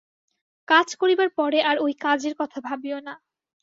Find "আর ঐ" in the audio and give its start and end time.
1.63-1.87